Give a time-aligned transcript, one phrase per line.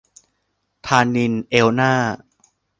[0.87, 1.93] ธานินทร์ เอลน่า